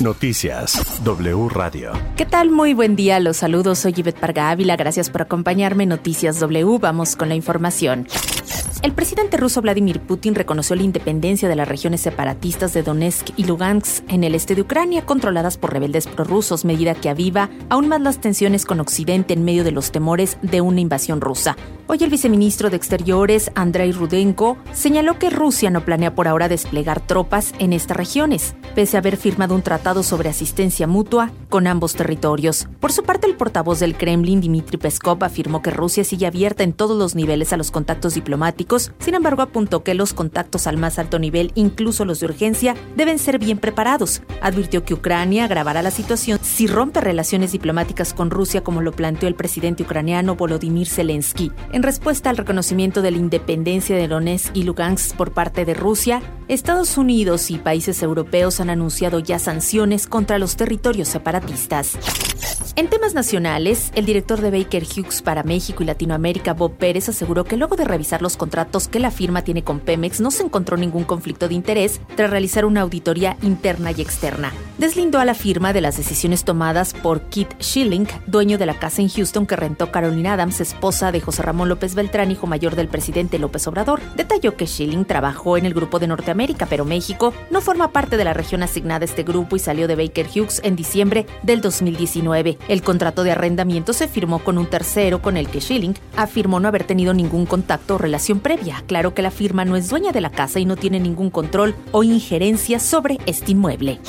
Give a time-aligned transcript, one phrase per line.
[0.00, 1.92] Noticias W Radio.
[2.16, 2.50] ¿Qué tal?
[2.50, 3.18] Muy buen día.
[3.18, 3.78] Los saludos.
[3.78, 4.76] Soy Yvette Parga Ávila.
[4.76, 6.78] Gracias por acompañarme Noticias W.
[6.78, 8.06] Vamos con la información.
[8.82, 13.44] El presidente ruso Vladimir Putin reconoció la independencia de las regiones separatistas de Donetsk y
[13.44, 18.00] Lugansk en el este de Ucrania, controladas por rebeldes prorrusos, medida que aviva aún más
[18.00, 21.56] las tensiones con Occidente en medio de los temores de una invasión rusa.
[21.88, 27.00] Hoy el viceministro de Exteriores, Andrei Rudenko, señaló que Rusia no planea por ahora desplegar
[27.00, 31.94] tropas en estas regiones, pese a haber firmado un tratado sobre asistencia mutua con ambos
[31.94, 32.68] territorios.
[32.80, 36.72] Por su parte, el portavoz del Kremlin, Dmitry Peskov, afirmó que Rusia sigue abierta en
[36.72, 40.98] todos los niveles a los contactos diplomáticos, sin embargo apuntó que los contactos al más
[40.98, 44.22] alto nivel, incluso los de urgencia, deben ser bien preparados.
[44.40, 49.28] Advirtió que Ucrania agravará la situación si rompe relaciones diplomáticas con Rusia como lo planteó
[49.28, 51.52] el presidente ucraniano Volodymyr Zelensky.
[51.72, 56.22] En respuesta al reconocimiento de la independencia de Donetsk y Lugansk por parte de Rusia,
[56.48, 61.96] Estados Unidos y países europeos han anunciado ya sanciones contra los territorios separatistas.
[62.78, 67.44] En temas nacionales, el director de Baker Hughes para México y Latinoamérica, Bob Pérez, aseguró
[67.44, 70.76] que luego de revisar los contratos que la firma tiene con Pemex no se encontró
[70.76, 74.52] ningún conflicto de interés tras realizar una auditoría interna y externa.
[74.76, 79.00] Deslindó a la firma de las decisiones tomadas por Kit Schilling, dueño de la casa
[79.00, 82.88] en Houston que rentó Carolina Adams, esposa de José Ramón López Beltrán, hijo mayor del
[82.88, 84.02] presidente López Obrador.
[84.16, 88.24] Detalló que Schilling trabajó en el grupo de Norteamérica, pero México no forma parte de
[88.24, 92.58] la región asignada a este grupo y salió de Baker Hughes en diciembre del 2019.
[92.68, 96.68] El contrato de arrendamiento se firmó con un tercero con el que Schilling afirmó no
[96.68, 98.82] haber tenido ningún contacto o relación previa.
[98.86, 101.74] Claro que la firma no es dueña de la casa y no tiene ningún control
[101.92, 104.00] o injerencia sobre este inmueble.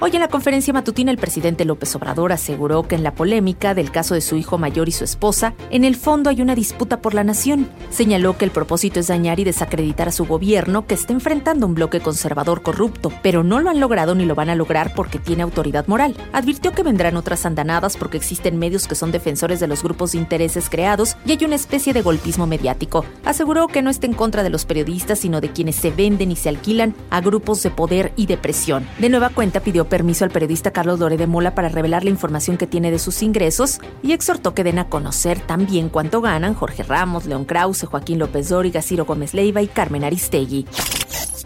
[0.00, 3.90] Hoy en la conferencia matutina el presidente López Obrador aseguró que en la polémica del
[3.90, 7.14] caso de su hijo mayor y su esposa, en el fondo hay una disputa por
[7.14, 7.68] la nación.
[7.90, 11.74] Señaló que el propósito es dañar y desacreditar a su gobierno que está enfrentando un
[11.74, 15.42] bloque conservador corrupto, pero no lo han logrado ni lo van a lograr porque tiene
[15.42, 16.14] autoridad moral.
[16.32, 20.18] Advirtió que vendrán otras andanadas porque existen medios que son defensores de los grupos de
[20.18, 23.04] intereses creados y hay una especie de golpismo mediático.
[23.24, 26.36] Aseguró que no está en contra de los periodistas, sino de quienes se venden y
[26.36, 28.86] se alquilan a grupos de poder y de presión.
[29.00, 32.56] De nueva cuenta pidió permiso al periodista Carlos Lore de Mola para revelar la información
[32.56, 36.82] que tiene de sus ingresos y exhortó que den a conocer también cuánto ganan Jorge
[36.82, 40.66] Ramos, León Krause, Joaquín López Dóriga, Ciro Gómez Leiva y Carmen Aristegui.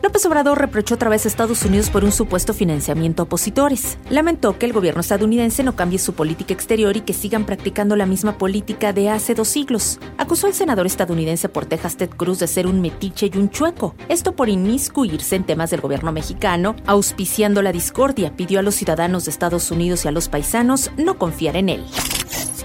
[0.03, 3.99] López Obrador reprochó otra vez a Estados Unidos por un supuesto financiamiento a opositores.
[4.11, 8.05] Lamentó que el gobierno estadounidense no cambie su política exterior y que sigan practicando la
[8.05, 10.01] misma política de hace dos siglos.
[10.19, 13.95] Acusó al senador estadounidense por Texas Ted Cruz de ser un metiche y un chueco.
[14.09, 18.35] Esto por inmiscuirse en temas del gobierno mexicano, auspiciando la discordia.
[18.35, 21.85] Pidió a los ciudadanos de Estados Unidos y a los paisanos no confiar en él.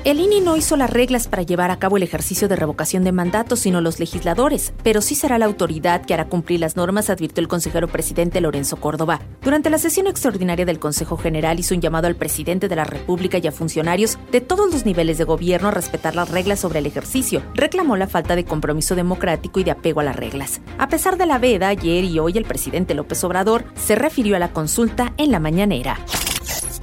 [0.07, 3.11] El INE no hizo las reglas para llevar a cabo el ejercicio de revocación de
[3.11, 7.41] mandatos, sino los legisladores, pero sí será la autoridad que hará cumplir las normas, advirtió
[7.41, 9.19] el consejero presidente Lorenzo Córdoba.
[9.41, 13.37] Durante la sesión extraordinaria del Consejo General hizo un llamado al presidente de la República
[13.37, 16.85] y a funcionarios de todos los niveles de gobierno a respetar las reglas sobre el
[16.85, 17.41] ejercicio.
[17.53, 20.61] Reclamó la falta de compromiso democrático y de apego a las reglas.
[20.77, 24.39] A pesar de la veda, ayer y hoy el presidente López Obrador se refirió a
[24.39, 25.99] la consulta en la mañanera.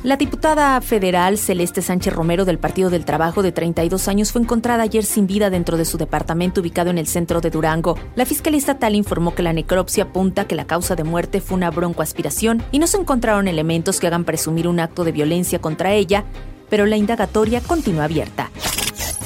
[0.04, 4.82] La diputada federal Celeste Sánchez Romero del Partido del Trabajo de 32 años fue encontrada
[4.82, 7.98] ayer sin vida dentro de su departamento ubicado en el centro de Durango.
[8.14, 11.70] La Fiscalía Estatal informó que la necropsia apunta que la causa de muerte fue una
[11.70, 16.24] broncoaspiración y no se encontraron elementos que hagan presumir un acto de violencia contra ella,
[16.68, 18.50] pero la indagatoria continúa abierta.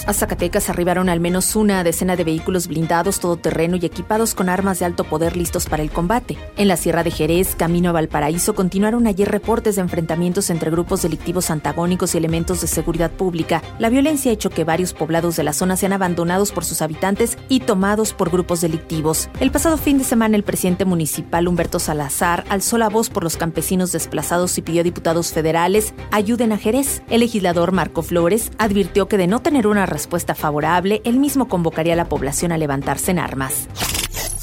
[0.08, 4.78] A Zacatecas arribaron al menos una decena de vehículos blindados todoterreno y equipados con armas
[4.78, 6.38] de alto poder listos para el combate.
[6.56, 11.02] En la Sierra de Jerez, camino a Valparaíso, continuaron ayer reportes de enfrentamientos entre grupos
[11.02, 13.62] delictivos antagónicos y elementos de seguridad pública.
[13.78, 17.36] La violencia ha hecho que varios poblados de la zona sean abandonados por sus habitantes
[17.50, 19.28] y tomados por grupos delictivos.
[19.40, 23.36] El pasado fin de semana, el presidente municipal Humberto Salazar alzó la voz por los
[23.36, 27.02] campesinos desplazados y pidió a diputados federales ayuden a Jerez.
[27.10, 31.94] El legislador Marco Flores advirtió que de no tener una respuesta favorable, él mismo convocaría
[31.94, 33.66] a la población a levantarse en armas.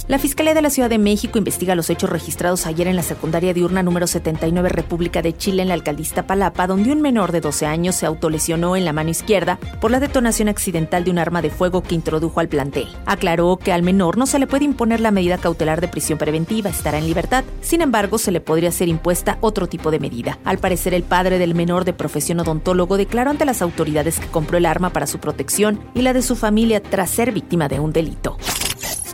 [0.07, 3.55] La Fiscalía de la Ciudad de México investiga los hechos registrados ayer en la secundaria
[3.55, 7.65] diurna número 79 República de Chile en la alcaldía Palapa, donde un menor de 12
[7.65, 11.49] años se autolesionó en la mano izquierda por la detonación accidental de un arma de
[11.49, 12.87] fuego que introdujo al plantel.
[13.07, 16.69] Aclaró que al menor no se le puede imponer la medida cautelar de prisión preventiva,
[16.69, 17.43] estará en libertad.
[17.61, 20.37] Sin embargo, se le podría ser impuesta otro tipo de medida.
[20.45, 24.59] Al parecer, el padre del menor de profesión odontólogo declaró ante las autoridades que compró
[24.59, 27.91] el arma para su protección y la de su familia tras ser víctima de un
[27.91, 28.37] delito.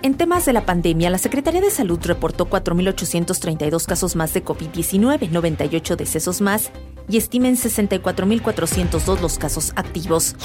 [0.03, 5.29] En temas de la pandemia, la Secretaría de Salud reportó 4.832 casos más de COVID-19,
[5.29, 6.71] 98 decesos más
[7.09, 10.35] y estimen 64.402 los casos activos.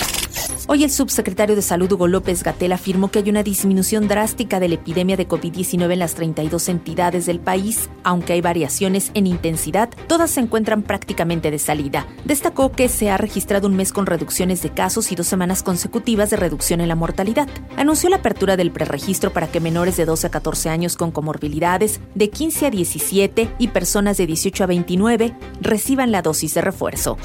[0.68, 4.68] Hoy el subsecretario de Salud Hugo López Gatel afirmó que hay una disminución drástica de
[4.68, 9.90] la epidemia de COVID-19 en las 32 entidades del país, aunque hay variaciones en intensidad,
[10.08, 12.06] todas se encuentran prácticamente de salida.
[12.24, 16.30] Destacó que se ha registrado un mes con reducciones de casos y dos semanas consecutivas
[16.30, 17.48] de reducción en la mortalidad.
[17.76, 22.00] Anunció la apertura del preregistro para que menores de 12 a 14 años con comorbilidades,
[22.14, 27.16] de 15 a 17 y personas de 18 a 29 reciban la dosis de refuerzo.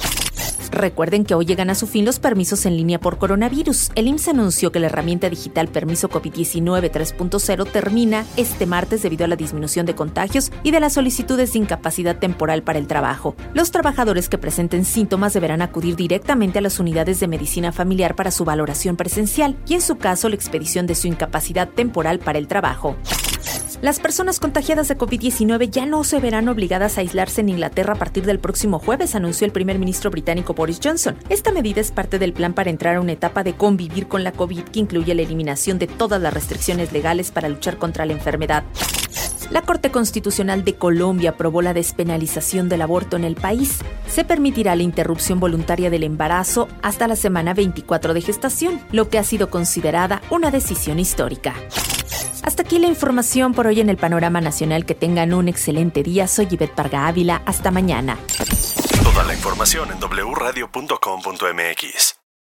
[0.71, 3.91] Recuerden que hoy llegan a su fin los permisos en línea por coronavirus.
[3.95, 9.27] El IMSS anunció que la herramienta digital Permiso COVID-19 3.0 termina este martes debido a
[9.27, 13.35] la disminución de contagios y de las solicitudes de incapacidad temporal para el trabajo.
[13.53, 18.31] Los trabajadores que presenten síntomas deberán acudir directamente a las unidades de medicina familiar para
[18.31, 22.47] su valoración presencial y en su caso la expedición de su incapacidad temporal para el
[22.47, 22.95] trabajo.
[23.81, 27.97] Las personas contagiadas de COVID-19 ya no se verán obligadas a aislarse en Inglaterra a
[27.97, 31.15] partir del próximo jueves, anunció el primer ministro británico Boris Johnson.
[31.29, 34.33] Esta medida es parte del plan para entrar a una etapa de convivir con la
[34.33, 38.63] COVID que incluye la eliminación de todas las restricciones legales para luchar contra la enfermedad.
[39.49, 43.79] La Corte Constitucional de Colombia aprobó la despenalización del aborto en el país.
[44.07, 49.17] Se permitirá la interrupción voluntaria del embarazo hasta la semana 24 de gestación, lo que
[49.17, 51.55] ha sido considerada una decisión histórica.
[52.43, 54.85] Hasta aquí la información por hoy en el Panorama Nacional.
[54.85, 56.27] Que tengan un excelente día.
[56.27, 57.41] Soy Yvette Parga Ávila.
[57.45, 58.17] Hasta mañana.
[59.03, 62.20] Toda la información en wradio.com.mx.